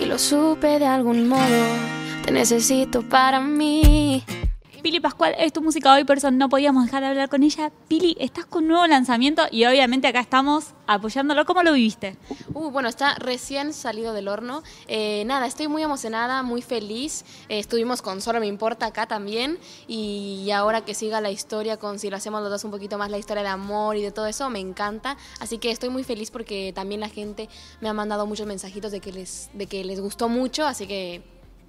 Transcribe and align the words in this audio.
y 0.00 0.06
lo 0.06 0.18
supe 0.18 0.78
de 0.78 0.86
algún 0.86 1.28
modo. 1.28 1.64
Te 2.24 2.32
necesito 2.32 3.02
para 3.02 3.40
mí. 3.40 4.22
Pili 4.84 5.00
Pascual 5.00 5.34
es 5.38 5.50
tu 5.50 5.62
música 5.62 5.94
hoy, 5.94 6.04
por 6.04 6.18
eso 6.18 6.30
no 6.30 6.50
podíamos 6.50 6.84
dejar 6.84 7.00
de 7.00 7.08
hablar 7.08 7.30
con 7.30 7.42
ella. 7.42 7.72
Pili, 7.88 8.18
estás 8.20 8.44
con 8.44 8.64
un 8.64 8.68
nuevo 8.68 8.86
lanzamiento 8.86 9.44
y 9.50 9.64
obviamente 9.64 10.08
acá 10.08 10.20
estamos 10.20 10.74
apoyándolo. 10.86 11.46
¿Cómo 11.46 11.62
lo 11.62 11.72
viviste? 11.72 12.18
Uh, 12.52 12.70
bueno, 12.70 12.90
está 12.90 13.14
recién 13.14 13.72
salido 13.72 14.12
del 14.12 14.28
horno. 14.28 14.62
Eh, 14.86 15.24
nada, 15.24 15.46
estoy 15.46 15.68
muy 15.68 15.82
emocionada, 15.82 16.42
muy 16.42 16.60
feliz. 16.60 17.24
Eh, 17.48 17.60
estuvimos 17.60 18.02
con 18.02 18.20
Solo 18.20 18.40
Me 18.40 18.46
Importa 18.46 18.84
acá 18.84 19.06
también. 19.06 19.58
Y 19.88 20.50
ahora 20.50 20.84
que 20.84 20.92
siga 20.92 21.22
la 21.22 21.30
historia 21.30 21.78
con 21.78 21.98
si 21.98 22.10
lo 22.10 22.16
hacemos 22.18 22.42
los 22.42 22.50
dos 22.50 22.62
un 22.64 22.70
poquito 22.70 22.98
más, 22.98 23.10
la 23.10 23.16
historia 23.16 23.42
de 23.42 23.48
amor 23.48 23.96
y 23.96 24.02
de 24.02 24.12
todo 24.12 24.26
eso, 24.26 24.50
me 24.50 24.60
encanta. 24.60 25.16
Así 25.40 25.56
que 25.56 25.70
estoy 25.70 25.88
muy 25.88 26.04
feliz 26.04 26.30
porque 26.30 26.72
también 26.74 27.00
la 27.00 27.08
gente 27.08 27.48
me 27.80 27.88
ha 27.88 27.94
mandado 27.94 28.26
muchos 28.26 28.46
mensajitos 28.46 28.92
de 28.92 29.00
que 29.00 29.12
les, 29.12 29.48
de 29.54 29.66
que 29.66 29.82
les 29.82 29.98
gustó 29.98 30.28
mucho. 30.28 30.66
Así 30.66 30.86
que 30.86 31.22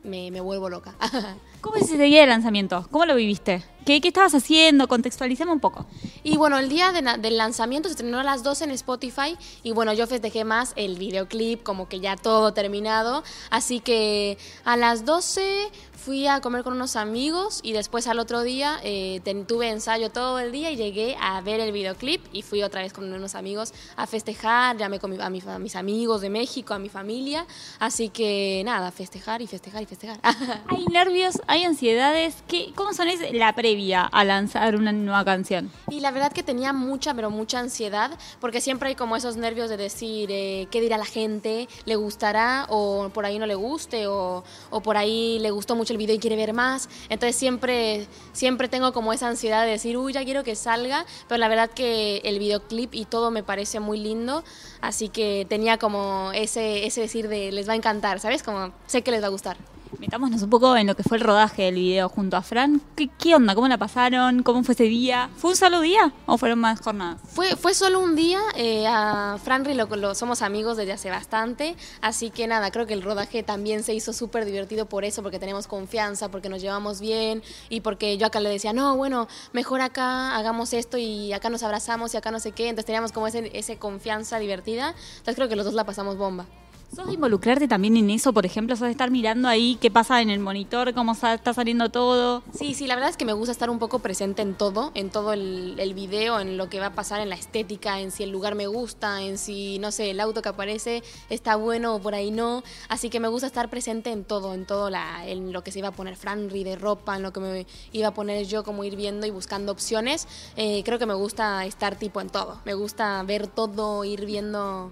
me, 0.05 0.31
me 0.31 0.41
vuelvo 0.41 0.69
loca. 0.69 0.95
¿Cómo 1.61 1.77
es 1.77 1.85
ese 1.85 1.97
día 1.97 2.21
de 2.21 2.27
lanzamiento? 2.27 2.87
¿Cómo 2.91 3.05
lo 3.05 3.15
viviste? 3.15 3.63
¿Qué, 3.85 4.01
qué 4.01 4.07
estabas 4.07 4.33
haciendo? 4.35 4.87
Contextualizame 4.87 5.51
un 5.51 5.59
poco. 5.59 5.85
Y 6.23 6.37
bueno, 6.37 6.57
el 6.57 6.69
día 6.69 6.91
de 6.91 7.01
del 7.17 7.37
lanzamiento 7.37 7.89
se 7.89 7.93
estrenó 7.93 8.19
a 8.19 8.23
las 8.23 8.43
12 8.43 8.65
en 8.65 8.71
Spotify 8.71 9.37
y 9.63 9.71
bueno, 9.71 9.93
yo 9.93 10.07
festejé 10.07 10.43
más 10.43 10.73
el 10.75 10.97
videoclip, 10.97 11.63
como 11.63 11.87
que 11.87 11.99
ya 11.99 12.17
todo 12.17 12.53
terminado. 12.53 13.23
Así 13.49 13.79
que 13.79 14.37
a 14.63 14.77
las 14.77 15.05
12 15.05 15.71
fui 16.05 16.27
a 16.27 16.39
comer 16.39 16.63
con 16.63 16.73
unos 16.73 16.95
amigos 16.95 17.61
y 17.63 17.73
después 17.73 18.05
al 18.05 18.19
otro 18.19 18.43
día 18.43 18.79
eh, 18.83 19.21
tuve 19.47 19.69
ensayo 19.69 20.11
todo 20.11 20.37
el 20.37 20.51
día 20.51 20.69
y 20.69 20.75
llegué 20.75 21.15
a 21.19 21.41
ver 21.41 21.59
el 21.59 21.71
videoclip 21.71 22.21
y 22.31 22.43
fui 22.43 22.61
otra 22.61 22.81
vez 22.81 22.93
con 22.93 23.11
unos 23.11 23.33
amigos 23.33 23.73
a 23.95 24.05
festejar, 24.05 24.77
llamé 24.77 24.99
con 24.99 25.19
a, 25.19 25.29
mis 25.31 25.75
amigos 25.75 26.21
de 26.21 26.29
México, 26.29 26.75
a 26.75 26.79
mi 26.79 26.89
familia, 26.89 27.47
así 27.79 28.09
que 28.09 28.61
nada, 28.65 28.91
festejar 28.91 29.41
y 29.41 29.47
festejar 29.47 29.81
y 29.81 29.87
festejar. 29.87 29.94
¿Hay 30.67 30.85
nervios? 30.91 31.41
¿Hay 31.47 31.63
ansiedades? 31.63 32.43
¿Qué, 32.47 32.71
¿Cómo 32.75 32.93
son 32.93 33.07
es 33.07 33.33
la 33.33 33.53
previa 33.53 34.03
a 34.03 34.23
lanzar 34.23 34.75
una 34.75 34.91
nueva 34.91 35.23
canción? 35.23 35.71
Y 35.89 35.99
la 35.99 36.11
verdad 36.11 36.31
que 36.31 36.43
tenía 36.43 36.73
mucha, 36.73 37.13
pero 37.13 37.29
mucha 37.29 37.59
ansiedad, 37.59 38.11
porque 38.39 38.61
siempre 38.61 38.89
hay 38.89 38.95
como 38.95 39.15
esos 39.15 39.37
nervios 39.37 39.69
de 39.69 39.77
decir 39.77 40.29
eh, 40.31 40.67
qué 40.71 40.81
dirá 40.81 40.97
la 40.97 41.05
gente, 41.05 41.67
le 41.85 41.95
gustará 41.95 42.65
o 42.69 43.09
por 43.13 43.25
ahí 43.25 43.39
no 43.39 43.45
le 43.45 43.55
guste 43.55 44.07
o, 44.07 44.43
o 44.69 44.81
por 44.81 44.97
ahí 44.97 45.39
le 45.39 45.51
gustó 45.51 45.75
mucho 45.75 45.93
el 45.93 45.97
video 45.97 46.15
y 46.15 46.19
quiere 46.19 46.35
ver 46.35 46.53
más. 46.53 46.89
Entonces 47.09 47.35
siempre, 47.35 48.07
siempre 48.33 48.67
tengo 48.67 48.91
como 48.93 49.13
esa 49.13 49.27
ansiedad 49.27 49.63
de 49.65 49.71
decir, 49.71 49.97
uy, 49.97 50.13
ya 50.13 50.23
quiero 50.23 50.43
que 50.43 50.55
salga, 50.55 51.05
pero 51.27 51.37
la 51.37 51.47
verdad 51.47 51.69
que 51.69 52.17
el 52.23 52.39
videoclip 52.39 52.93
y 52.93 53.05
todo 53.05 53.31
me 53.31 53.43
parece 53.43 53.79
muy 53.79 53.99
lindo, 53.99 54.43
así 54.81 55.09
que 55.09 55.45
tenía 55.47 55.77
como 55.77 56.31
ese, 56.33 56.85
ese 56.85 57.01
decir 57.01 57.27
de 57.27 57.51
les 57.51 57.67
va 57.67 57.73
a 57.73 57.75
encantar, 57.75 58.19
¿sabes? 58.19 58.43
Como 58.43 58.71
sé 58.87 59.01
que 59.01 59.11
les 59.11 59.21
va 59.21 59.27
a 59.27 59.29
gustar. 59.29 59.57
Metámonos 59.99 60.41
un 60.41 60.49
poco 60.49 60.75
en 60.75 60.87
lo 60.87 60.95
que 60.95 61.03
fue 61.03 61.17
el 61.17 61.23
rodaje 61.23 61.63
del 61.63 61.75
video 61.75 62.09
junto 62.09 62.37
a 62.37 62.41
Fran. 62.41 62.81
¿Qué, 62.95 63.09
¿Qué, 63.19 63.35
onda? 63.35 63.55
¿Cómo 63.55 63.67
la 63.67 63.77
pasaron? 63.77 64.43
¿Cómo 64.43 64.63
fue 64.63 64.73
ese 64.73 64.85
día? 64.85 65.29
¿Fue 65.37 65.51
un 65.51 65.55
solo 65.55 65.81
día 65.81 66.11
o 66.25 66.37
fueron 66.37 66.59
más 66.59 66.81
jornadas? 66.81 67.21
Fue, 67.27 67.55
fue 67.55 67.73
solo 67.73 67.99
un 67.99 68.15
día. 68.15 68.39
Eh, 68.55 68.85
a 68.87 69.37
Franry 69.43 69.73
lo, 69.73 69.85
lo, 69.95 70.15
somos 70.15 70.41
amigos 70.41 70.77
desde 70.77 70.93
hace 70.93 71.09
bastante. 71.09 71.75
Así 72.01 72.29
que 72.29 72.47
nada, 72.47 72.71
creo 72.71 72.85
que 72.85 72.93
el 72.93 73.01
rodaje 73.01 73.43
también 73.43 73.83
se 73.83 73.93
hizo 73.93 74.13
súper 74.13 74.45
divertido 74.45 74.85
por 74.85 75.05
eso, 75.05 75.21
porque 75.21 75.39
tenemos 75.39 75.67
confianza, 75.67 76.29
porque 76.29 76.49
nos 76.49 76.61
llevamos 76.61 76.99
bien 76.99 77.43
y 77.69 77.81
porque 77.81 78.17
yo 78.17 78.27
acá 78.27 78.39
le 78.39 78.49
decía, 78.49 78.73
no, 78.73 78.97
bueno, 78.97 79.27
mejor 79.53 79.81
acá 79.81 80.35
hagamos 80.35 80.73
esto 80.73 80.97
y 80.97 81.33
acá 81.33 81.49
nos 81.49 81.63
abrazamos 81.63 82.13
y 82.13 82.17
acá 82.17 82.31
no 82.31 82.39
sé 82.39 82.51
qué. 82.51 82.69
Entonces 82.69 82.85
teníamos 82.85 83.11
como 83.11 83.27
ese, 83.27 83.51
ese 83.53 83.77
confianza 83.77 84.39
divertida. 84.39 84.95
Entonces 85.17 85.35
creo 85.35 85.49
que 85.49 85.55
los 85.55 85.65
dos 85.65 85.73
la 85.73 85.85
pasamos 85.85 86.17
bomba. 86.17 86.45
¿Sos 86.93 87.11
involucrarte 87.11 87.67
también 87.67 87.97
en 87.97 88.09
eso, 88.09 88.33
por 88.33 88.45
ejemplo? 88.45 88.75
¿Sos 88.75 88.89
estar 88.89 89.11
mirando 89.11 89.47
ahí 89.47 89.77
qué 89.81 89.91
pasa 89.91 90.21
en 90.21 90.29
el 90.29 90.39
monitor, 90.39 90.93
cómo 90.93 91.11
está 91.11 91.53
saliendo 91.53 91.89
todo? 91.89 92.43
Sí, 92.53 92.73
sí, 92.73 92.87
la 92.87 92.95
verdad 92.95 93.09
es 93.09 93.17
que 93.17 93.25
me 93.25 93.33
gusta 93.33 93.51
estar 93.51 93.69
un 93.69 93.79
poco 93.79 93.99
presente 93.99 94.41
en 94.41 94.53
todo, 94.55 94.91
en 94.93 95.09
todo 95.09 95.33
el, 95.33 95.75
el, 95.77 95.93
video, 95.93 96.39
en 96.39 96.57
lo 96.57 96.69
que 96.69 96.79
va 96.79 96.87
a 96.87 96.93
pasar 96.93 97.19
en 97.21 97.29
la 97.29 97.35
estética, 97.35 97.99
en 97.99 98.11
si 98.11 98.23
el 98.23 98.29
lugar 98.29 98.55
me 98.55 98.67
gusta, 98.67 99.21
en 99.21 99.37
si, 99.37 99.77
no 99.79 99.91
sé, 99.91 100.11
el 100.11 100.19
auto 100.19 100.41
que 100.41 100.49
aparece 100.49 101.03
está 101.29 101.55
bueno 101.55 101.95
o 101.95 101.99
por 101.99 102.15
ahí 102.15 102.31
no. 102.31 102.63
Así 102.87 103.09
que 103.09 103.19
me 103.19 103.27
gusta 103.27 103.47
estar 103.47 103.69
presente 103.69 104.11
en 104.11 104.23
todo, 104.23 104.53
en 104.53 104.65
todo 104.65 104.89
la, 104.89 105.27
en 105.27 105.51
lo 105.51 105.63
que 105.63 105.71
se 105.71 105.79
iba 105.79 105.89
a 105.89 105.93
poner 105.93 106.15
Franry 106.15 106.63
de 106.63 106.75
ropa, 106.75 107.15
en 107.15 107.23
lo 107.23 107.33
que 107.33 107.39
me 107.39 107.67
iba 107.91 108.07
a 108.07 108.13
poner 108.13 108.45
yo, 108.45 108.63
como 108.63 108.83
ir 108.83 108.95
viendo 108.95 109.25
y 109.25 109.31
buscando 109.31 109.71
opciones. 109.71 110.27
Eh, 110.55 110.81
creo 110.85 110.99
que 110.99 111.05
me 111.05 111.13
gusta 111.13 111.65
estar 111.65 111.97
tipo 111.97 112.21
en 112.21 112.29
todo. 112.29 112.59
Me 112.65 112.73
gusta 112.73 113.21
ver 113.23 113.47
todo, 113.47 114.03
ir 114.03 114.25
viendo 114.25 114.91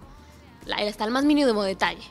hasta 0.72 1.06
el 1.06 1.12
más 1.12 1.26
mínimo 1.26 1.64
detalle. 1.64 2.04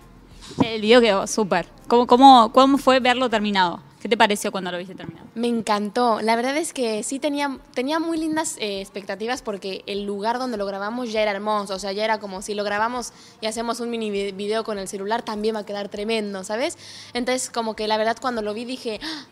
El 0.63 0.81
video 0.81 1.01
quedó 1.01 1.27
súper. 1.27 1.67
¿Cómo, 1.89 2.07
cómo, 2.07 2.53
¿Cómo 2.53 2.79
fue 2.79 3.01
verlo 3.01 3.31
terminado? 3.31 3.81
¿Qué 4.03 4.09
te 4.09 4.17
pareció 4.17 4.51
cuando 4.51 4.73
lo 4.73 4.79
viste 4.79 4.97
terminado? 4.97 5.29
Me 5.37 5.47
encantó. 5.47 6.21
La 6.23 6.35
verdad 6.35 6.57
es 6.57 6.73
que 6.73 7.05
sí 7.05 7.21
tenía, 7.21 7.59
tenía 7.73 8.01
muy 8.01 8.19
lindas 8.19 8.57
eh, 8.59 8.81
expectativas 8.81 9.43
porque 9.43 9.85
el 9.87 10.05
lugar 10.05 10.41
donde 10.41 10.57
lo 10.57 10.67
grabamos 10.67 11.13
ya 11.13 11.23
era 11.23 11.31
hermoso. 11.31 11.75
O 11.75 11.79
sea, 11.79 11.93
ya 11.93 12.05
era 12.05 12.19
como 12.19 12.43
si 12.43 12.55
lo 12.55 12.65
grabamos 12.65 13.13
y 13.41 13.47
hacemos 13.47 13.79
un 13.79 13.91
mini 13.91 14.11
video 14.33 14.65
con 14.65 14.81
el 14.81 14.89
celular, 14.89 15.23
también 15.23 15.55
va 15.55 15.61
a 15.61 15.67
quedar 15.67 15.89
tremendo, 15.89 16.43
¿sabes? 16.43 16.77
Entonces, 17.15 17.49
como 17.49 17.77
que 17.77 17.87
la 17.87 17.97
verdad 17.97 18.17
cuando 18.21 18.43
lo 18.43 18.55
vi 18.55 18.65
dije, 18.65 18.99
¡Ah! 19.05 19.27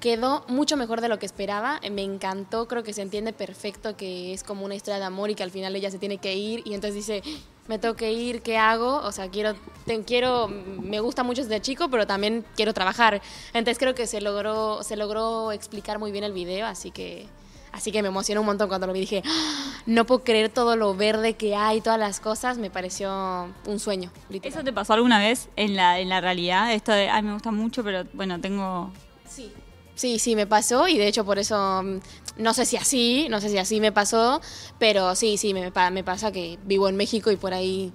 quedó 0.00 0.44
mucho 0.48 0.76
mejor 0.76 1.00
de 1.00 1.08
lo 1.08 1.20
que 1.20 1.26
esperaba. 1.26 1.80
Me 1.92 2.02
encantó, 2.02 2.66
creo 2.66 2.82
que 2.82 2.92
se 2.92 3.02
entiende 3.02 3.32
perfecto 3.32 3.96
que 3.96 4.32
es 4.34 4.42
como 4.42 4.64
una 4.64 4.74
historia 4.74 4.98
de 4.98 5.04
amor 5.04 5.30
y 5.30 5.36
que 5.36 5.44
al 5.44 5.52
final 5.52 5.76
ella 5.76 5.92
se 5.92 6.00
tiene 6.00 6.18
que 6.18 6.34
ir 6.34 6.62
y 6.64 6.74
entonces 6.74 7.06
dice, 7.06 7.22
me 7.68 7.78
tengo 7.78 7.94
que 7.94 8.12
ir, 8.12 8.42
¿qué 8.42 8.58
hago? 8.58 8.96
O 8.98 9.12
sea, 9.12 9.28
quiero, 9.28 9.54
te, 9.86 10.02
quiero, 10.02 10.48
me 10.48 11.00
gusta 11.00 11.22
mucho 11.22 11.42
desde 11.42 11.60
chico, 11.60 11.88
pero 11.88 12.06
también 12.06 12.44
quiero 12.56 12.74
trabajar. 12.74 13.22
Entonces 13.48 13.78
creo 13.78 13.94
que 13.94 14.06
se 14.06 14.20
logró, 14.20 14.82
se 14.82 14.96
logró 14.96 15.52
explicar 15.52 15.98
muy 15.98 16.12
bien 16.12 16.24
el 16.24 16.32
video, 16.32 16.66
así 16.66 16.90
que, 16.90 17.26
así 17.70 17.92
que 17.92 18.02
me 18.02 18.08
emocionó 18.08 18.40
un 18.40 18.46
montón 18.46 18.68
cuando 18.68 18.86
lo 18.86 18.92
vi. 18.92 19.00
Dije, 19.00 19.22
¡Ah! 19.24 19.74
no 19.86 20.04
puedo 20.06 20.24
creer 20.24 20.48
todo 20.48 20.76
lo 20.76 20.94
verde 20.94 21.34
que 21.34 21.54
hay, 21.54 21.80
todas 21.80 21.98
las 21.98 22.18
cosas, 22.18 22.58
me 22.58 22.70
pareció 22.70 23.48
un 23.66 23.78
sueño. 23.78 24.10
Literal. 24.28 24.52
¿Eso 24.58 24.64
te 24.64 24.72
pasó 24.72 24.94
alguna 24.94 25.18
vez 25.18 25.48
en 25.56 25.76
la, 25.76 26.00
en 26.00 26.08
la 26.08 26.20
realidad? 26.20 26.72
Esto 26.72 26.92
de, 26.92 27.08
ay, 27.10 27.22
me 27.22 27.32
gusta 27.32 27.52
mucho, 27.52 27.84
pero 27.84 28.04
bueno, 28.12 28.40
tengo... 28.40 28.90
Sí, 29.28 29.52
Sí, 29.94 30.18
sí, 30.18 30.34
me 30.36 30.46
pasó 30.46 30.88
y 30.88 30.98
de 30.98 31.06
hecho 31.06 31.24
por 31.24 31.38
eso, 31.38 31.82
mm, 31.82 32.00
no 32.38 32.54
sé 32.54 32.64
si 32.64 32.76
así, 32.76 33.26
no 33.28 33.40
sé 33.40 33.50
si 33.50 33.58
así 33.58 33.80
me 33.80 33.92
pasó, 33.92 34.40
pero 34.78 35.14
sí, 35.14 35.36
sí, 35.36 35.54
me, 35.54 35.70
me 35.90 36.04
pasa 36.04 36.32
que 36.32 36.58
vivo 36.64 36.88
en 36.88 36.96
México 36.96 37.30
y 37.30 37.36
por 37.36 37.52
ahí 37.52 37.92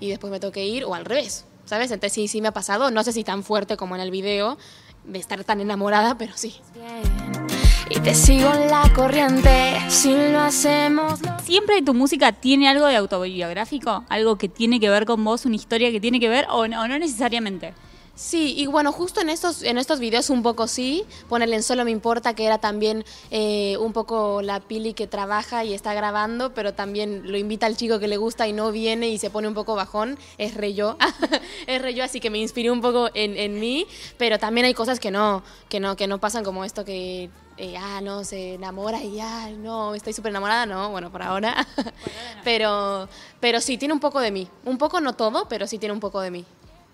y 0.00 0.08
después 0.08 0.30
me 0.30 0.40
tengo 0.40 0.52
que 0.52 0.66
ir 0.66 0.84
o 0.84 0.94
al 0.94 1.04
revés, 1.04 1.46
¿sabes? 1.64 1.90
Entonces 1.90 2.12
sí, 2.12 2.28
sí 2.28 2.40
me 2.40 2.48
ha 2.48 2.52
pasado, 2.52 2.90
no 2.90 3.02
sé 3.04 3.12
si 3.12 3.24
tan 3.24 3.44
fuerte 3.44 3.76
como 3.76 3.94
en 3.94 4.00
el 4.00 4.10
video, 4.10 4.58
de 5.04 5.18
estar 5.18 5.42
tan 5.44 5.60
enamorada, 5.60 6.18
pero 6.18 6.32
sí. 6.36 6.56
Y 7.88 8.00
te 8.00 8.14
sigo 8.14 8.50
la 8.52 8.92
corriente 8.94 9.78
si 9.88 10.12
lo 10.12 10.40
hacemos. 10.40 11.20
¿Siempre 11.44 11.80
tu 11.82 11.94
música 11.94 12.32
tiene 12.32 12.68
algo 12.68 12.86
de 12.86 12.96
autobiográfico? 12.96 14.04
¿Algo 14.08 14.36
que 14.36 14.48
tiene 14.48 14.80
que 14.80 14.90
ver 14.90 15.06
con 15.06 15.22
vos, 15.24 15.46
una 15.46 15.54
historia 15.54 15.92
que 15.92 16.00
tiene 16.00 16.18
que 16.18 16.28
ver 16.28 16.46
o 16.50 16.66
no, 16.66 16.82
o 16.82 16.88
no 16.88 16.98
necesariamente? 16.98 17.74
Sí, 18.16 18.54
y 18.56 18.66
bueno, 18.66 18.92
justo 18.92 19.20
en 19.20 19.28
estos, 19.28 19.62
en 19.62 19.76
estos 19.76 20.00
videos 20.00 20.30
un 20.30 20.42
poco 20.42 20.68
sí, 20.68 21.04
ponerle 21.28 21.56
en 21.56 21.62
Solo 21.62 21.84
Me 21.84 21.90
Importa, 21.90 22.32
que 22.32 22.46
era 22.46 22.56
también 22.56 23.04
eh, 23.30 23.76
un 23.78 23.92
poco 23.92 24.40
la 24.40 24.60
Pili 24.60 24.94
que 24.94 25.06
trabaja 25.06 25.64
y 25.64 25.74
está 25.74 25.92
grabando, 25.92 26.54
pero 26.54 26.72
también 26.72 27.30
lo 27.30 27.36
invita 27.36 27.66
al 27.66 27.76
chico 27.76 27.98
que 27.98 28.08
le 28.08 28.16
gusta 28.16 28.48
y 28.48 28.54
no 28.54 28.72
viene 28.72 29.10
y 29.10 29.18
se 29.18 29.28
pone 29.28 29.48
un 29.48 29.54
poco 29.54 29.74
bajón, 29.74 30.18
es 30.38 30.54
re 30.54 30.72
yo, 30.72 30.96
es 31.66 31.82
re 31.82 31.92
yo, 31.92 32.04
así 32.04 32.18
que 32.18 32.30
me 32.30 32.38
inspiré 32.38 32.70
un 32.70 32.80
poco 32.80 33.10
en, 33.12 33.36
en 33.36 33.60
mí, 33.60 33.86
pero 34.16 34.38
también 34.38 34.64
hay 34.64 34.72
cosas 34.72 34.98
que 34.98 35.10
no, 35.10 35.42
que 35.68 35.78
no, 35.78 35.94
que 35.94 36.06
no 36.06 36.18
pasan 36.18 36.42
como 36.42 36.64
esto 36.64 36.86
que 36.86 37.28
eh, 37.58 37.74
ah, 37.78 38.00
no, 38.02 38.22
se 38.22 38.54
enamora 38.54 39.02
y 39.02 39.14
ya, 39.14 39.48
no, 39.50 39.94
estoy 39.94 40.12
súper 40.12 40.30
enamorada, 40.30 40.66
no, 40.66 40.90
bueno, 40.90 41.10
por 41.10 41.22
ahora. 41.22 41.66
pero, 42.44 43.08
pero 43.40 43.60
sí, 43.60 43.78
tiene 43.78 43.94
un 43.94 44.00
poco 44.00 44.20
de 44.20 44.30
mí. 44.30 44.48
Un 44.64 44.76
poco, 44.76 45.00
no 45.00 45.14
todo, 45.14 45.48
pero 45.48 45.66
sí 45.66 45.78
tiene 45.78 45.94
un 45.94 46.00
poco 46.00 46.20
de 46.20 46.30
mí. 46.30 46.44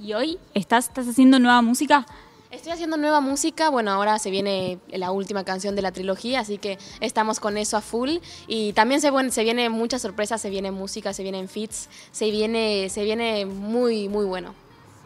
¿Y 0.03 0.15
hoy 0.15 0.39
estás, 0.53 0.89
estás 0.89 1.07
haciendo 1.07 1.39
nueva 1.39 1.63
música? 1.63 2.05
Estoy 2.51 2.73
haciendo 2.73 2.97
nueva 2.97 3.21
música, 3.21 3.71
bueno, 3.71 3.93
ahora 3.93 4.19
se 4.19 4.31
viene 4.31 4.81
la 4.89 5.13
última 5.13 5.45
canción 5.45 5.77
de 5.77 5.83
la 5.83 5.93
trilogía, 5.93 6.41
así 6.41 6.59
que 6.59 6.77
estamos 7.01 7.39
con 7.39 7.57
eso 7.57 7.77
a 7.77 7.81
full. 7.81 8.17
Y 8.49 8.73
también 8.73 9.01
se, 9.01 9.13
bueno, 9.13 9.31
se 9.31 9.45
viene 9.45 9.71
muchas 9.71 10.03
sorpresas, 10.03 10.41
se 10.41 10.51
viene 10.51 10.73
música, 10.73 11.13
se 11.13 11.23
vienen 11.23 11.49
fits, 11.49 11.89
se 12.11 12.33
viene, 12.33 12.89
se 12.91 13.05
viene 13.05 13.47
muy, 13.47 14.09
muy 14.09 14.25
bueno. 14.25 14.57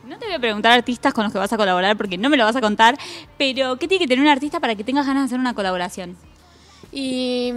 No 0.06 0.18
te 0.18 0.24
voy 0.24 0.34
a 0.34 0.38
preguntar 0.38 0.72
artistas 0.72 1.12
con 1.12 1.24
los 1.24 1.32
que 1.32 1.38
vas 1.38 1.52
a 1.52 1.58
colaborar 1.58 1.94
porque 1.98 2.16
no 2.16 2.30
me 2.30 2.38
lo 2.38 2.44
vas 2.44 2.56
a 2.56 2.62
contar, 2.62 2.96
pero 3.36 3.76
¿qué 3.76 3.88
tiene 3.88 4.02
que 4.02 4.08
tener 4.08 4.24
un 4.24 4.30
artista 4.30 4.60
para 4.60 4.76
que 4.76 4.82
tengas 4.82 5.06
ganas 5.06 5.24
de 5.24 5.26
hacer 5.26 5.38
una 5.38 5.52
colaboración? 5.52 6.16
Y... 6.90 7.52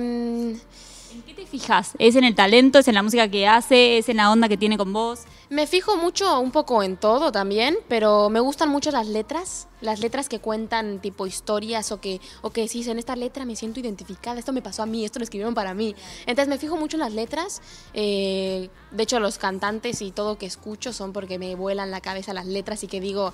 ¿En 1.11 1.23
qué 1.23 1.33
te 1.33 1.45
fijas? 1.45 1.93
¿Es 1.97 2.15
en 2.15 2.23
el 2.23 2.35
talento? 2.35 2.79
¿Es 2.79 2.87
en 2.87 2.95
la 2.95 3.03
música 3.03 3.27
que 3.29 3.47
hace? 3.47 3.97
¿Es 3.97 4.09
en 4.09 4.17
la 4.17 4.31
onda 4.31 4.47
que 4.47 4.57
tiene 4.57 4.77
con 4.77 4.93
vos? 4.93 5.21
Me 5.49 5.65
fijo 5.65 5.97
mucho, 5.97 6.39
un 6.39 6.51
poco 6.51 6.83
en 6.83 6.97
todo 6.97 7.31
también, 7.31 7.77
pero 7.87 8.29
me 8.29 8.39
gustan 8.39 8.69
mucho 8.69 8.91
las 8.91 9.07
letras, 9.07 9.67
las 9.81 9.99
letras 9.99 10.29
que 10.29 10.39
cuentan 10.39 10.99
tipo 10.99 11.25
historias 11.25 11.91
o 11.91 11.99
que, 11.99 12.21
o 12.43 12.51
que 12.51 12.61
decís, 12.61 12.85
en 12.87 12.99
esta 12.99 13.15
letra 13.15 13.45
me 13.45 13.55
siento 13.55 13.79
identificada, 13.79 14.37
esto 14.37 14.53
me 14.53 14.61
pasó 14.61 14.83
a 14.83 14.85
mí, 14.85 15.03
esto 15.03 15.17
lo 15.17 15.23
escribieron 15.23 15.55
para 15.55 15.73
mí. 15.73 15.95
Entonces 16.27 16.47
me 16.47 16.59
fijo 16.59 16.77
mucho 16.77 16.97
en 16.97 17.01
las 17.01 17.13
letras, 17.13 17.63
eh, 17.95 18.69
de 18.91 19.03
hecho 19.03 19.19
los 19.19 19.39
cantantes 19.39 20.03
y 20.03 20.11
todo 20.11 20.37
que 20.37 20.45
escucho 20.45 20.93
son 20.93 21.13
porque 21.13 21.39
me 21.39 21.55
vuelan 21.55 21.89
la 21.89 22.01
cabeza 22.01 22.31
las 22.33 22.45
letras 22.45 22.83
y 22.83 22.87
que 22.87 23.01
digo, 23.01 23.33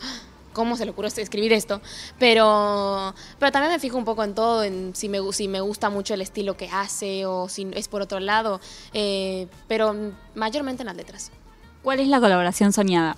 cómo 0.55 0.75
se 0.75 0.85
le 0.85 0.91
ocurrió 0.91 1.11
escribir 1.15 1.53
esto, 1.53 1.81
pero, 2.17 3.13
pero 3.37 3.51
también 3.51 3.71
me 3.73 3.79
fijo 3.79 3.97
un 3.97 4.05
poco 4.05 4.23
en 4.23 4.33
todo, 4.33 4.63
en 4.63 4.95
si 4.95 5.09
me, 5.09 5.19
si 5.33 5.47
me 5.47 5.61
gusta 5.61 5.91
mucho 5.91 6.15
el 6.15 6.21
estilo 6.21 6.57
que 6.57 6.69
hace 6.69 7.27
o 7.27 7.47
si 7.47 7.67
es 7.73 7.87
por 7.87 8.01
otro 8.01 8.19
lado, 8.19 8.59
eh, 8.93 9.47
pero 9.67 9.93
mayormente 10.33 10.81
en 10.81 10.87
las 10.87 10.95
letras. 10.95 11.31
¿Cuál 11.83 11.99
es 11.99 12.07
la 12.07 12.19
colaboración 12.19 12.73
soñada? 12.73 13.17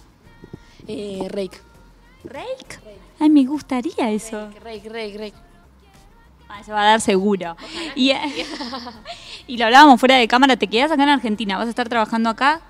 Eh, 0.87 1.27
Rake. 1.29 1.59
¿Rake? 2.25 2.79
Ay, 3.19 3.29
me 3.29 3.45
gustaría 3.45 4.11
eso. 4.11 4.49
Rake, 4.61 4.89
Rake, 4.89 5.17
Rake. 5.17 5.47
Ah, 6.49 6.63
se 6.63 6.71
va 6.71 6.81
a 6.81 6.85
dar 6.85 7.01
seguro. 7.01 7.55
Y, 7.95 8.11
y 9.47 9.57
lo 9.57 9.65
hablábamos 9.65 9.99
fuera 9.99 10.17
de 10.17 10.27
cámara, 10.27 10.57
te 10.57 10.67
quedas 10.67 10.91
acá 10.91 11.03
en 11.03 11.09
Argentina, 11.09 11.57
vas 11.57 11.67
a 11.67 11.69
estar 11.69 11.87
trabajando 11.87 12.29
acá. 12.29 12.61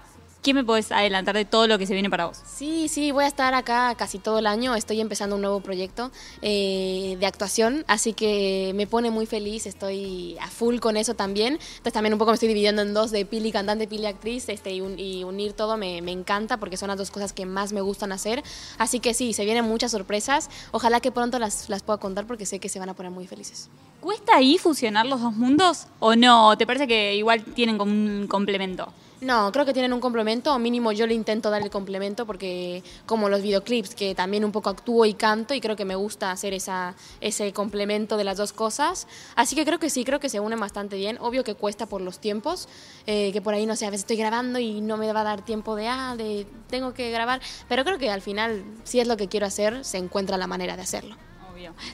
¿Qué 0.44 0.54
me 0.54 0.64
puedes 0.64 0.94
adelantar 0.94 1.36
de 1.36 1.44
todo 1.44 1.68
lo 1.68 1.78
que 1.78 1.86
se 1.86 1.94
viene 1.94 2.10
para 2.10 2.26
vos? 2.28 2.38
Sí, 2.46 2.88
sí, 2.88 3.12
voy 3.12 3.26
a 3.26 3.28
estar 3.28 3.54
acá 3.54 3.94
casi 3.98 4.18
todo 4.18 4.40
el 4.40 4.48
año. 4.48 4.76
Estoy 4.76 5.02
empezando 5.02 5.36
un 5.36 5.42
nuevo 5.42 5.60
proyecto 5.60 6.10
eh, 6.42 7.18
de 7.20 7.26
actuación, 7.26 7.84
así 7.88 8.14
que 8.14 8.72
me 8.74 8.88
pone 8.88 9.12
muy 9.12 9.26
feliz. 9.26 9.66
Estoy 9.66 10.38
a 10.40 10.48
full 10.48 10.80
con 10.80 10.96
eso 10.96 11.16
también. 11.16 11.54
Entonces 11.56 11.92
también 11.92 12.14
un 12.14 12.20
poco 12.20 12.32
me 12.32 12.36
estoy 12.36 12.48
dividiendo 12.48 12.82
en 12.82 12.94
dos 12.94 13.12
de 13.12 13.26
Pili 13.26 13.52
cantante, 13.52 13.88
Pili 13.88 14.06
actriz, 14.06 14.48
este, 14.48 14.72
y, 14.74 14.80
un- 14.80 14.98
y 14.98 15.26
unir 15.26 15.52
todo 15.52 15.76
me, 15.76 16.02
me 16.02 16.12
encanta 16.14 16.56
porque 16.58 16.78
son 16.78 16.88
las 16.88 16.98
dos 16.98 17.12
cosas 17.12 17.34
que 17.34 17.46
más 17.46 17.74
me 17.74 17.82
gustan 17.82 18.14
hacer. 18.14 18.42
Así 18.78 19.02
que 19.02 19.14
sí, 19.14 19.34
se 19.34 19.44
vienen 19.44 19.66
muchas 19.66 19.92
sorpresas. 19.92 20.50
Ojalá 20.72 21.02
que 21.02 21.12
pronto 21.12 21.40
las, 21.40 21.68
las 21.68 21.84
pueda 21.84 21.98
contar 21.98 22.26
porque 22.26 22.46
sé 22.46 22.60
que 22.60 22.70
se 22.70 22.80
van 22.80 22.88
a 22.88 22.94
poner 22.94 23.12
muy 23.12 23.28
felices. 23.28 23.70
¿Cuesta 24.00 24.38
ahí 24.38 24.58
fusionar 24.58 25.08
los 25.08 25.20
dos 25.22 25.34
mundos 25.36 25.88
o 26.00 26.16
no? 26.16 26.58
¿Te 26.58 26.66
parece 26.66 26.88
que 26.88 27.16
igual 27.16 27.44
tienen 27.44 27.78
como 27.78 27.92
un 27.92 28.28
complemento? 28.30 28.94
No, 29.20 29.52
creo 29.52 29.66
que 29.66 29.74
tienen 29.74 29.94
un 29.94 30.00
complemento, 30.00 30.54
o 30.54 30.60
mínimo 30.60 30.92
yo 30.92 31.08
le 31.08 31.16
intento 31.16 31.50
dar 31.50 31.64
el 31.64 31.72
complemento 31.72 32.28
porque 32.28 32.84
como 33.08 33.30
los 33.30 33.42
videoclips, 33.42 33.96
que 33.96 34.14
también 34.14 34.46
un 34.46 34.52
poco 34.52 34.70
actúo 34.70 35.06
y 35.06 35.16
canto 35.16 35.56
y 35.56 35.62
creo 35.62 35.76
que 35.76 35.86
me 35.86 35.96
gusta 35.96 36.30
hacer 36.30 36.54
esa, 36.54 36.94
ese 37.20 37.52
complemento 37.52 38.16
de 38.18 38.24
las 38.24 38.38
dos 38.38 38.54
cosas. 38.54 39.08
Así 39.36 39.56
que 39.56 39.66
creo 39.66 39.80
que 39.80 39.90
sí, 39.90 40.04
creo 40.04 40.20
que 40.20 40.30
se 40.30 40.40
unen 40.40 40.60
bastante 40.60 40.98
bien. 40.98 41.18
Obvio 41.20 41.44
que 41.44 41.56
cuesta 41.56 41.88
por 41.88 42.02
los 42.02 42.20
tiempos, 42.20 42.70
eh, 43.08 43.32
que 43.34 43.42
por 43.42 43.56
ahí 43.56 43.66
no 43.66 43.76
sé, 43.76 43.88
a 43.88 43.90
veces 43.90 44.04
estoy 44.04 44.18
grabando 44.18 44.60
y 44.60 44.82
no 44.82 44.98
me 44.98 45.12
va 45.12 45.22
a 45.22 45.24
dar 45.24 45.44
tiempo 45.44 45.76
de, 45.76 45.88
ah, 45.88 46.14
de 46.16 46.46
tengo 46.70 46.94
que 46.94 47.10
grabar, 47.10 47.42
pero 47.68 47.84
creo 47.84 47.98
que 47.98 48.12
al 48.12 48.22
final, 48.22 48.64
si 48.84 49.00
es 49.00 49.08
lo 49.08 49.18
que 49.18 49.28
quiero 49.28 49.48
hacer, 49.48 49.84
se 49.84 49.98
encuentra 49.98 50.38
la 50.38 50.46
manera 50.46 50.76
de 50.76 50.84
hacerlo. 50.84 51.16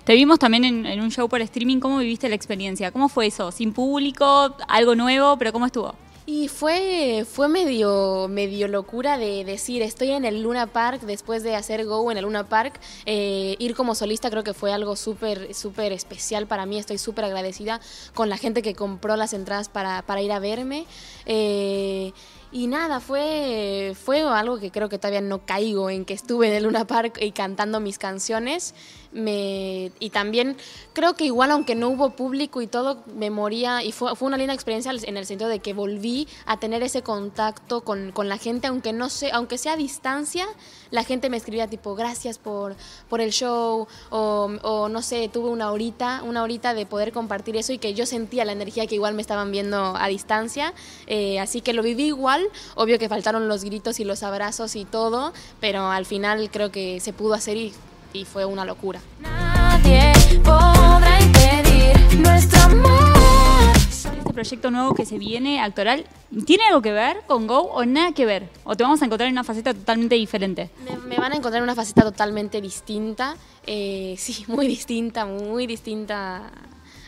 Te 0.03 0.13
vimos 0.13 0.39
también 0.39 0.85
en 0.85 0.99
un 0.99 1.09
show 1.09 1.29
por 1.29 1.41
streaming. 1.41 1.79
¿Cómo 1.79 1.99
viviste 1.99 2.27
la 2.27 2.35
experiencia? 2.35 2.91
¿Cómo 2.91 3.07
fue 3.07 3.27
eso? 3.27 3.49
¿Sin 3.49 3.71
público? 3.71 4.53
¿Algo 4.67 4.93
nuevo? 4.93 5.37
¿Pero 5.37 5.53
cómo 5.53 5.65
estuvo? 5.65 5.95
Y 6.25 6.47
fue, 6.47 7.25
fue 7.29 7.49
medio, 7.49 8.27
medio 8.29 8.69
locura 8.69 9.17
de 9.17 9.43
decir, 9.43 9.81
estoy 9.81 10.11
en 10.11 10.23
el 10.23 10.41
Luna 10.41 10.67
Park 10.67 11.01
después 11.01 11.43
de 11.43 11.53
hacer 11.55 11.85
Go 11.85 12.09
en 12.11 12.17
el 12.17 12.23
Luna 12.23 12.47
Park. 12.47 12.79
Eh, 13.05 13.57
ir 13.59 13.75
como 13.75 13.93
solista 13.93 14.29
creo 14.29 14.43
que 14.43 14.53
fue 14.53 14.71
algo 14.71 14.95
súper, 14.95 15.53
súper 15.53 15.91
especial 15.91 16.47
para 16.47 16.65
mí. 16.65 16.77
Estoy 16.77 16.97
súper 16.97 17.25
agradecida 17.25 17.81
con 18.13 18.29
la 18.29 18.37
gente 18.37 18.61
que 18.61 18.73
compró 18.73 19.17
las 19.17 19.33
entradas 19.33 19.67
para, 19.67 20.01
para 20.03 20.21
ir 20.21 20.31
a 20.31 20.39
verme. 20.39 20.85
Eh, 21.25 22.13
y 22.53 22.67
nada, 22.67 22.99
fue, 22.99 23.93
fue 23.99 24.21
algo 24.21 24.59
que 24.59 24.69
creo 24.69 24.87
que 24.87 24.99
todavía 24.99 25.21
no 25.21 25.43
caigo 25.45 25.89
en 25.89 26.05
que 26.05 26.13
estuve 26.13 26.47
en 26.47 26.53
el 26.53 26.63
Luna 26.63 26.85
Park 26.85 27.17
y 27.19 27.31
cantando 27.31 27.79
mis 27.79 27.97
canciones. 27.97 28.75
Me, 29.11 29.91
y 29.99 30.09
también 30.09 30.57
creo 30.93 31.13
que 31.13 31.25
igual 31.25 31.51
aunque 31.51 31.75
no 31.75 31.89
hubo 31.89 32.11
público 32.15 32.63
y 32.63 32.67
todo, 32.67 33.03
me 33.15 33.29
moría 33.29 33.83
y 33.83 33.91
fue, 33.91 34.15
fue 34.15 34.27
una 34.27 34.37
linda 34.37 34.55
experiencia 34.55 34.91
en 34.91 35.17
el 35.17 35.27
sentido 35.27 35.49
de 35.51 35.59
que 35.59 35.73
volví 35.73 36.27
a 36.47 36.57
tener 36.57 36.81
ese 36.81 37.03
contacto 37.03 37.81
con, 37.81 38.11
con 38.11 38.27
la 38.27 38.37
gente, 38.37 38.65
aunque 38.65 38.91
no 38.91 39.09
sé, 39.09 39.29
aunque 39.31 39.59
sea 39.59 39.73
a 39.73 39.77
distancia, 39.77 40.47
la 40.89 41.03
gente 41.03 41.29
me 41.29 41.37
escribía 41.37 41.67
tipo 41.67 41.93
gracias 41.93 42.39
por, 42.39 42.75
por 43.07 43.21
el 43.21 43.31
show 43.31 43.87
o, 44.09 44.51
o 44.63 44.89
no 44.89 45.01
sé, 45.03 45.29
tuve 45.31 45.49
una 45.49 45.71
horita, 45.71 46.23
una 46.23 46.41
horita 46.41 46.73
de 46.73 46.87
poder 46.87 47.11
compartir 47.11 47.55
eso 47.55 47.71
y 47.71 47.77
que 47.77 47.93
yo 47.93 48.07
sentía 48.07 48.45
la 48.45 48.51
energía 48.51 48.87
que 48.87 48.95
igual 48.95 49.13
me 49.13 49.21
estaban 49.21 49.51
viendo 49.51 49.95
a 49.95 50.07
distancia, 50.07 50.73
eh, 51.05 51.39
así 51.39 51.61
que 51.61 51.73
lo 51.73 51.83
viví 51.83 52.05
igual, 52.05 52.42
obvio 52.75 52.99
que 52.99 53.09
faltaron 53.09 53.47
los 53.47 53.63
gritos 53.63 53.99
y 53.99 54.03
los 54.05 54.23
abrazos 54.23 54.75
y 54.75 54.85
todo, 54.85 55.33
pero 55.59 55.89
al 55.89 56.05
final 56.05 56.49
creo 56.51 56.71
que 56.71 56.99
se 56.99 57.13
pudo 57.13 57.33
hacer 57.33 57.57
y, 57.57 57.73
y 58.13 58.25
fue 58.25 58.45
una 58.45 58.65
locura. 58.65 58.99
Nadie 59.19 60.11
podrá 60.43 61.19
impedir 61.21 62.19
nuestro 62.19 62.61
amor. 62.61 63.73
Este 63.75 64.33
proyecto 64.33 64.71
nuevo 64.71 64.93
que 64.95 65.05
se 65.05 65.17
viene, 65.19 65.61
actoral, 65.61 66.05
¿tiene 66.45 66.65
algo 66.67 66.81
que 66.81 66.91
ver 66.91 67.21
con 67.27 67.45
Go 67.47 67.59
o 67.71 67.85
nada 67.85 68.11
que 68.13 68.25
ver? 68.25 68.49
¿O 68.63 68.75
te 68.75 68.83
vamos 68.83 69.01
a 69.01 69.05
encontrar 69.05 69.27
en 69.27 69.33
una 69.33 69.43
faceta 69.43 69.73
totalmente 69.73 70.15
diferente? 70.15 70.69
Me, 70.89 70.97
me 70.97 71.17
van 71.17 71.33
a 71.33 71.35
encontrar 71.35 71.59
en 71.59 71.63
una 71.63 71.75
faceta 71.75 72.01
totalmente 72.01 72.59
distinta, 72.59 73.35
eh, 73.67 74.15
sí, 74.17 74.43
muy 74.47 74.67
distinta, 74.67 75.25
muy 75.25 75.67
distinta 75.67 76.51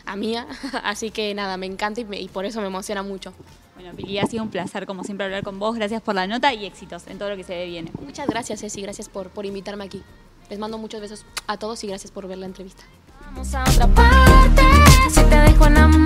a 0.04 0.14
mía, 0.16 0.46
así 0.84 1.10
que 1.10 1.34
nada, 1.34 1.56
me 1.56 1.66
encanta 1.66 2.00
y, 2.00 2.04
me- 2.04 2.20
y 2.20 2.28
por 2.28 2.44
eso 2.44 2.60
me 2.60 2.68
emociona 2.68 3.02
mucho. 3.02 3.32
Bueno, 3.76 3.94
Pili, 3.94 4.18
ha 4.18 4.26
sido 4.26 4.42
un 4.42 4.50
placer 4.50 4.86
como 4.86 5.04
siempre 5.04 5.26
hablar 5.26 5.42
con 5.42 5.58
vos. 5.58 5.76
Gracias 5.76 6.02
por 6.02 6.14
la 6.14 6.26
nota 6.26 6.52
y 6.52 6.64
éxitos 6.64 7.06
en 7.06 7.18
todo 7.18 7.30
lo 7.30 7.36
que 7.36 7.44
se 7.44 7.66
viene. 7.66 7.92
Muchas 8.00 8.26
gracias, 8.26 8.60
Ceci, 8.60 8.80
gracias 8.80 9.08
por, 9.08 9.28
por 9.28 9.44
invitarme 9.44 9.84
aquí. 9.84 10.02
Les 10.48 10.58
mando 10.58 10.78
muchos 10.78 11.00
besos 11.00 11.26
a 11.46 11.58
todos 11.58 11.84
y 11.84 11.88
gracias 11.88 12.10
por 12.10 12.26
ver 12.26 12.38
la 12.38 12.46
entrevista. 12.46 12.84
Vamos 13.26 13.54
a 13.54 13.64
otra 13.64 13.86
parte. 13.88 14.62
Si 15.10 15.22
te 15.24 15.36
dejo 15.36 15.66
enamorar. 15.66 16.05